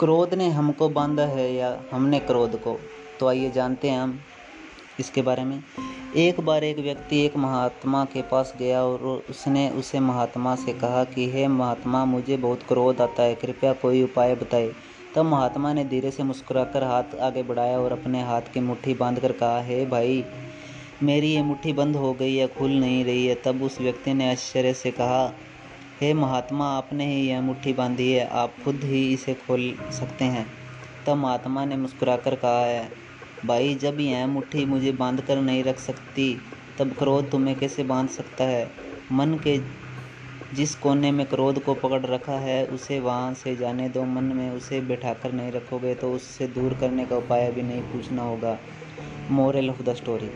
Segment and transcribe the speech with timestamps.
[0.00, 2.80] क्रोध ने हमको बांधा है या हमने क्रोध को?
[3.20, 4.20] तो आइए जानते हैं हम
[5.00, 5.62] इसके बारे में।
[6.16, 11.04] एक बार एक व्यक्ति एक महात्मा के पास गया और उसने उसे महात्मा से कहा
[11.04, 14.72] कि, हे महात्मा, मुझे बहुत क्रोध आता है, कृपया कोई उपाय बताए।
[15.14, 19.20] तब महात्मा ने धीरे से मुस्कुराकर हाथ आगे बढ़ाया और अपने हाथ की मुट्ठी बाँध
[19.20, 20.24] कर कहा, हे भाई,
[21.02, 23.34] मेरी ये मुट्ठी बंद हो गई है खुल नहीं रही है?
[23.34, 25.34] तब उस व्यक्ति ने आश्चर्य से कहा
[26.00, 30.46] हे महात्मा, आपने ही यह मुट्ठी बांधी है, आप खुद ही इसे खोल सकते हैं।
[31.06, 32.88] तब महात्मा ने मुस्कुराकर कहा है
[33.46, 36.28] भाई, जब यह मुट्ठी मुझे बाँध कर नहीं रख सकती,
[36.78, 38.70] तब क्रोध तुम्हें कैसे बाँध सकता है?
[39.12, 39.58] मन के
[40.54, 44.50] जिस कोने में क्रोध को पकड़ रखा है, उसे वहाँ से जाने दो। मन में
[44.50, 48.58] उसे बैठाकर नहीं रखोगे तो उससे दूर करने का उपाय भी नहीं पूछना होगा।
[49.30, 50.30] Moral of the story.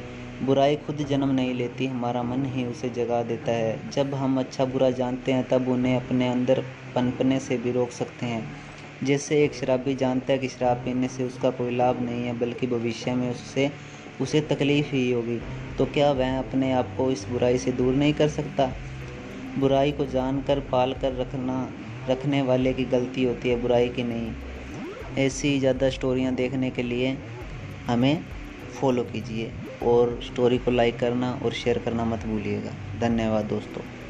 [0.45, 4.65] बुराई खुद जन्म नहीं लेती, हमारा मन ही उसे जगा देता है। जब हम अच्छा
[4.65, 6.61] बुरा जानते हैं, तब उन्हें अपने अंदर
[6.95, 8.53] पनपने से भी रोक सकते हैं।
[9.05, 12.67] जैसे एक शराबी जानता है कि शराब पीने से उसका कोई लाभ नहीं है, बल्कि
[12.67, 13.71] भविष्य में उससे,
[14.21, 15.41] उसे तकलीफ़ ही होगी।
[15.79, 18.73] तो क्या वह अपने आप को इस बुराई से दूर नहीं कर सकता?
[19.59, 21.73] बुराई को जानकर पाल कर रखना,
[22.11, 24.33] रखने वाले की गलती होती है, बुराई की नहीं।
[25.19, 27.17] ऐसी ज़्यादा स्टोरियाँ देखने के लिए
[27.87, 28.23] हमें
[28.81, 29.53] फॉलो कीजिए।
[29.85, 34.02] और स्टोरी को लाइक करना और शेयर करना मत भूलिएगा। धन्यवाद दोस्तों।